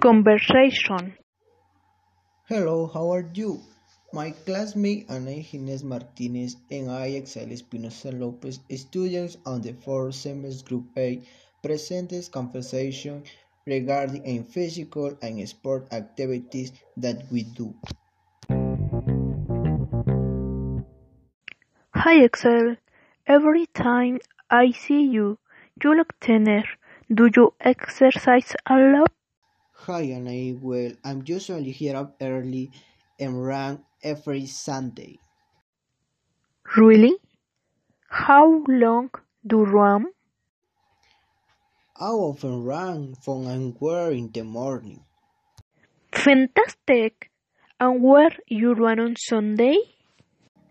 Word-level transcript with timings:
Conversation 0.00 1.16
Hello, 2.48 2.86
how 2.86 3.10
are 3.10 3.28
you? 3.34 3.60
My 4.12 4.30
classmate 4.30 5.10
Ana 5.10 5.42
Inés 5.42 5.82
Martinez 5.82 6.56
and 6.70 6.90
I, 6.90 7.16
Axel 7.16 7.50
Espinosa 7.50 8.12
Lopez, 8.12 8.60
students 8.76 9.36
on 9.44 9.62
the 9.62 9.72
fourth 9.72 10.14
semester 10.14 10.64
Group 10.64 10.86
A, 10.96 11.20
presents 11.60 12.28
conversation 12.28 13.24
regarding 13.66 14.22
a 14.24 14.42
physical 14.44 15.18
and 15.22 15.48
sport 15.48 15.88
activities 15.92 16.72
that 16.96 17.24
we 17.32 17.42
do. 17.42 17.74
Hi 21.94 22.22
Axel. 22.22 22.76
Every 23.26 23.66
time 23.66 24.20
I 24.48 24.70
see 24.70 25.02
you, 25.02 25.38
you 25.82 25.94
look 25.94 26.14
thinner. 26.20 26.64
Do 27.12 27.28
you 27.34 27.54
exercise 27.60 28.54
a 28.66 28.76
lot? 28.76 29.12
Hi 29.86 30.02
Ana, 30.02 30.58
well, 30.60 30.92
I'm 31.04 31.22
usually 31.26 31.70
here 31.70 31.96
up 31.96 32.16
early 32.20 32.70
and 33.20 33.44
run 33.44 33.84
every 34.02 34.46
Sunday. 34.46 35.18
Really? 36.76 37.14
How 38.08 38.64
long 38.66 39.10
do 39.46 39.58
you 39.58 39.64
run? 39.64 40.06
I 41.98 42.08
often 42.08 42.64
run 42.64 43.14
from 43.14 43.46
and 43.46 43.76
where 43.78 44.10
in 44.10 44.30
the 44.32 44.42
morning. 44.44 45.04
Fantastic! 46.12 47.30
And 47.78 48.02
where 48.02 48.32
you 48.48 48.72
run 48.72 48.98
on 48.98 49.16
Sunday? 49.16 49.76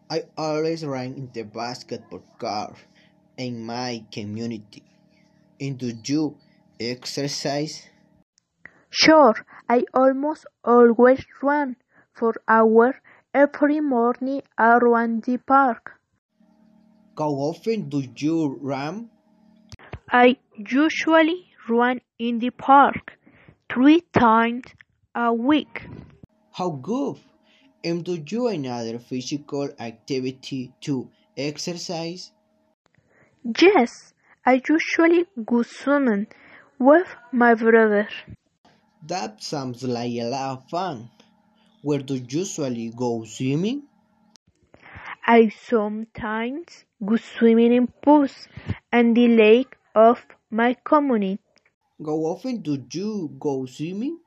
I 0.10 0.24
always 0.38 0.84
run 0.86 1.14
in 1.14 1.30
the 1.34 1.44
basketball 1.44 2.24
court 2.40 2.76
in 3.38 3.64
my 3.64 4.04
community. 4.12 4.84
And 5.60 5.78
do 5.78 5.94
you 6.06 6.38
exercise? 6.80 7.90
Sure, 8.90 9.36
I 9.70 9.84
almost 9.94 10.46
always 10.64 11.26
run 11.42 11.76
for 12.14 12.34
hours 12.48 12.96
every 13.34 13.80
morning 13.80 14.42
around 14.58 15.24
the 15.24 15.38
park. 15.38 16.00
How 17.18 17.30
often 17.32 17.90
do 17.90 18.04
you 18.16 18.58
run? 18.62 19.10
I 20.10 20.38
usually 20.56 21.54
run 21.70 22.02
in 22.18 22.40
the 22.40 22.50
park 22.50 23.20
three 23.70 24.02
times 24.14 24.64
a 25.14 25.32
week. 25.34 25.88
How 26.54 26.72
good! 26.72 27.20
And 27.84 28.04
do 28.04 28.24
you 28.28 28.48
another 28.48 28.98
physical 28.98 29.70
activity 29.78 30.74
to 30.82 31.12
exercise? 31.38 32.32
Yes, 33.62 34.15
I 34.46 34.62
usually 34.70 35.26
go 35.44 35.64
swimming 35.64 36.28
with 36.78 37.08
my 37.32 37.56
brother. 37.56 38.08
That 39.02 39.42
sounds 39.44 39.84
like 39.84 40.12
a 40.14 40.24
lot 40.30 40.52
of 40.58 40.70
fun. 40.70 41.10
Where 41.82 42.00
do 42.00 42.16
you 42.16 42.26
usually 42.30 42.90
go 42.96 43.24
swimming? 43.26 43.84
I 45.26 45.50
sometimes 45.50 46.86
go 47.04 47.16
swimming 47.18 47.74
in 47.74 47.88
pools 47.88 48.48
and 48.92 49.18
the 49.18 49.28
lake 49.28 49.76
of 49.96 50.26
my 50.52 50.76
community. 50.84 51.42
How 52.06 52.18
often 52.32 52.62
do 52.62 52.78
you 52.92 53.36
go 53.40 53.66
swimming? 53.66 54.20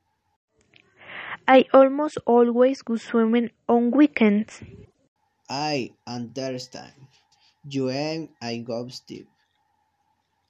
I 1.47 1.65
almost 1.73 2.19
always 2.27 2.83
go 2.83 2.97
swimming 2.97 3.51
on 3.69 3.91
weekends. 3.93 4.63
I 5.49 5.93
understand. 6.07 6.93
You 7.65 7.91
and 7.91 8.29
I 8.43 8.59
go 8.59 8.89
Steve. 8.89 9.27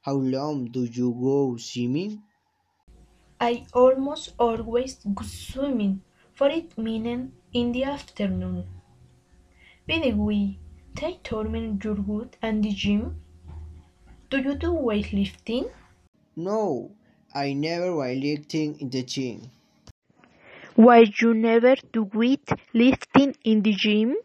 How 0.09 0.15
long 0.17 0.71
do 0.71 0.85
you 0.85 1.13
go 1.13 1.59
swimming? 1.59 2.23
I 3.41 3.67
almost 3.73 4.35
always 4.39 4.95
go 5.03 5.25
swimming 5.25 6.03
for 6.35 6.49
it 6.51 6.79
minutes 6.79 7.33
in 7.53 7.73
the 7.73 7.83
afternoon. 7.83 8.69
By 9.89 9.99
the 9.99 10.13
way, 10.13 10.61
they 10.95 11.15
told 11.25 11.51
me 11.51 11.77
you're 11.83 11.97
good 11.97 12.37
at 12.41 12.63
the 12.63 12.71
gym. 12.71 13.21
Do 14.31 14.39
you 14.39 14.55
do 14.55 14.69
weightlifting? 14.73 15.71
No, 16.37 16.97
I 17.35 17.53
never 17.53 17.91
weightlifting 17.91 18.81
in 18.81 18.89
the 18.89 19.03
gym. 19.03 19.51
Why 20.77 21.05
you 21.21 21.35
never 21.35 21.77
do 21.93 22.05
weight 22.05 22.49
lifting 22.73 23.35
in 23.45 23.61
the 23.63 23.75
gym? 23.75 24.17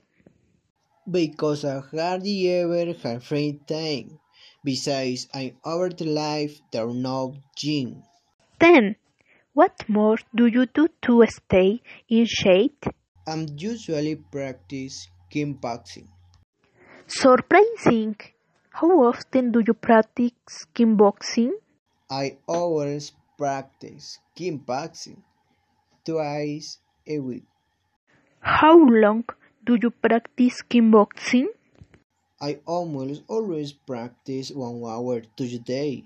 Because 1.10 1.64
I 1.64 1.80
hardly 1.80 2.50
ever 2.50 2.92
have 2.92 3.24
free 3.24 3.58
time. 3.66 4.20
Besides, 4.64 5.28
I'm 5.34 5.58
over 5.66 5.90
the 5.90 6.06
life 6.06 6.62
there 6.72 6.88
no 6.88 7.36
gym. 7.58 8.04
Then, 8.60 8.96
what 9.54 9.88
more 9.90 10.18
do 10.34 10.48
you 10.48 10.66
do 10.66 10.88
to 11.04 11.26
stay 11.28 11.82
in 12.08 12.26
shape? 12.26 12.86
I'm 13.28 13.48
usually 13.58 14.16
practice 14.16 15.10
kickboxing. 15.30 16.08
Surprising! 17.08 18.16
How 18.70 18.90
often 19.04 19.52
do 19.52 19.62
you 19.68 19.74
practice 19.74 20.66
kickboxing? 20.74 21.52
I 22.10 22.38
always 22.48 23.12
practice 23.38 24.20
kickboxing 24.36 25.22
twice 26.06 26.80
a 27.06 27.20
week. 27.20 27.44
How 28.40 28.78
long 28.78 29.26
do 29.66 29.78
you 29.82 29.92
practice 29.92 30.62
kickboxing? 30.64 31.48
I 32.44 32.60
almost 32.66 33.24
always 33.30 33.72
practice 33.72 34.52
one 34.52 34.84
hour 34.84 35.22
to 35.22 35.60
day. 35.60 36.04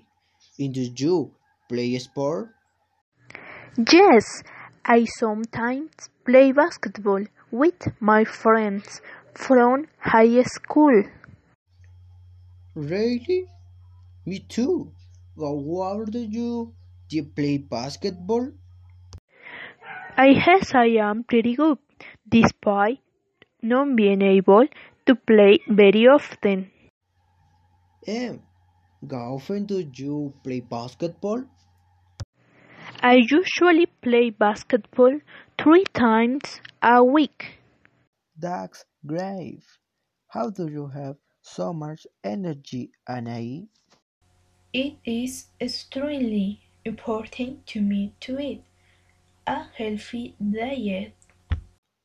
And 0.56 0.72
do 0.72 0.82
you 0.82 1.34
play 1.68 1.98
sport? 1.98 2.54
Yes, 3.90 4.42
I 4.84 5.04
sometimes 5.06 6.10
play 6.24 6.52
basketball 6.52 7.24
with 7.50 7.88
my 8.00 8.24
friends 8.24 9.00
from 9.34 9.88
high 9.98 10.42
school. 10.42 11.04
Really? 12.74 13.46
Me 14.26 14.40
too. 14.40 14.94
How 15.36 15.46
old 15.46 16.12
do 16.12 16.20
you? 16.20 16.74
Do 17.08 17.16
you 17.16 17.24
play 17.24 17.58
basketball? 17.58 18.52
I 20.18 20.34
guess 20.34 20.74
I 20.74 20.86
am 21.08 21.24
pretty 21.24 21.54
good, 21.54 21.78
despite 22.28 22.98
not 23.62 23.96
being 23.96 24.22
able 24.22 24.66
to 25.08 25.16
play 25.16 25.58
very 25.68 26.06
often. 26.06 26.70
And 28.06 28.42
how 29.10 29.34
often 29.34 29.66
do 29.66 29.80
you 29.94 30.34
play 30.44 30.60
basketball? 30.60 31.44
I 33.02 33.14
usually 33.28 33.86
play 33.86 34.30
basketball 34.30 35.20
three 35.58 35.84
times 35.94 36.60
a 36.82 37.02
week. 37.04 37.58
That's 38.36 38.84
great. 39.06 39.64
How 40.28 40.50
do 40.50 40.68
you 40.68 40.88
have 40.88 41.16
so 41.42 41.72
much 41.72 42.06
energy, 42.24 42.92
Anai? 43.08 43.68
It 44.72 44.96
is 45.04 45.48
extremely 45.60 46.60
important 46.84 47.66
to 47.66 47.80
me 47.82 48.14
to 48.20 48.38
eat 48.40 48.64
a 49.46 49.64
healthy 49.76 50.36
diet. 50.40 51.14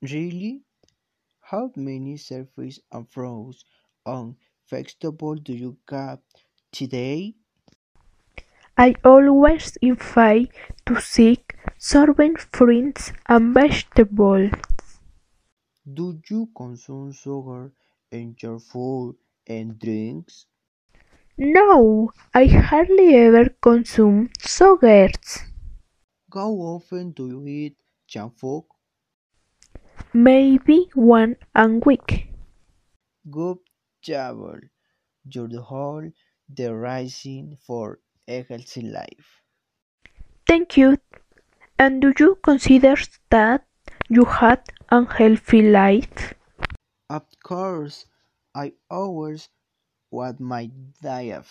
Really? 0.02 0.64
How 1.44 1.72
many 1.76 2.18
services 2.18 2.80
and 2.92 3.08
fruits 3.08 3.64
and 4.06 4.36
vegetables 4.68 5.42
do 5.42 5.54
you 5.54 5.78
have 5.90 6.22
today? 6.72 7.36
I 8.78 8.96
always 9.04 9.78
invite 9.82 10.52
to 10.88 11.00
seek 11.00 11.56
serving 11.78 12.38
fruits 12.38 13.14
and 13.28 13.53
vegetables. 13.53 14.52
Do 15.94 16.20
you 16.30 16.50
consume 16.56 17.12
sugar 17.14 17.72
in 18.12 18.36
your 18.42 18.59
food 18.59 19.18
and 19.46 19.78
drinks? 19.78 20.48
No, 21.38 22.12
I 22.34 22.48
hardly 22.48 23.14
ever 23.16 23.50
consume 23.62 24.32
sugars. 24.40 25.44
How 26.34 26.52
often 26.52 27.12
do 27.12 27.28
you 27.29 27.47
eat 27.47 27.78
junk 28.08 28.38
food? 28.38 28.66
Maybe 30.14 30.90
one 30.96 31.36
a 31.54 31.68
week. 31.68 32.30
Good 33.30 33.58
job. 34.02 34.62
You're 35.26 35.50
the 35.50 35.62
whole 35.62 36.10
the 36.48 36.74
rising 36.74 37.58
for 37.58 38.00
a 38.30 38.44
healthy 38.44 38.84
life. 38.84 39.42
Thank 40.48 40.78
you. 40.78 41.00
And 41.78 42.02
do 42.02 42.14
you 42.18 42.36
consider 42.44 42.96
that 43.30 43.66
you 44.10 44.26
had 44.26 44.64
a 44.90 45.06
healthy 45.06 45.62
life? 45.64 46.34
Of 47.10 47.28
course, 47.44 48.06
I 48.54 48.74
always 48.90 49.50
want 50.12 50.40
my 50.42 50.72
diet. 51.02 51.46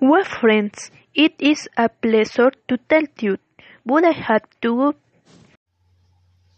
Well, 0.00 0.24
friends, 0.24 0.90
it 1.14 1.34
is 1.38 1.68
a 1.76 1.90
pleasure 1.90 2.50
to 2.68 2.78
tell 2.88 3.02
you, 3.20 3.36
but 3.84 4.04
I 4.04 4.12
have 4.12 4.48
to 4.62 4.74
go. 4.74 4.94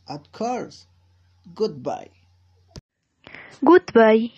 Of 0.09 0.33
course. 0.33 0.87
Goodbye. 1.55 2.11
Goodbye. 3.65 4.33